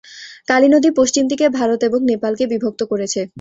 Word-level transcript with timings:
কালী 0.47 0.67
নদী 0.67 0.89
পশ্চিম 0.99 1.23
দিকে 1.27 1.45
ভারত 1.51 1.79
এবং 1.83 1.99
নেপালকে 2.11 2.43
বিভক্ত 2.53 2.81
করেছে। 2.91 3.21